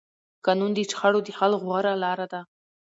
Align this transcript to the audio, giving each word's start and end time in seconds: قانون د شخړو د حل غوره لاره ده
قانون 0.45 0.71
د 0.75 0.79
شخړو 0.91 1.19
د 1.23 1.29
حل 1.37 1.53
غوره 1.63 1.93
لاره 2.03 2.25
ده 2.33 2.41